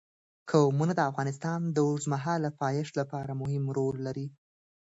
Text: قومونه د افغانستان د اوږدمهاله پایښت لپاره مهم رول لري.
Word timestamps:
قومونه 0.51 0.93
د 0.95 1.01
افغانستان 1.09 1.59
د 1.75 1.77
اوږدمهاله 1.87 2.49
پایښت 2.61 2.93
لپاره 3.01 3.31
مهم 3.41 3.63
رول 3.77 3.95
لري. 4.07 4.27